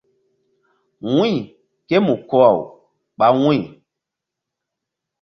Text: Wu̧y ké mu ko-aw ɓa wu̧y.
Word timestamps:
Wu̧y 1.13 1.33
ké 1.87 1.95
mu 2.05 2.13
ko-aw 2.29 2.57
ɓa 3.17 3.25
wu̧y. 3.41 3.59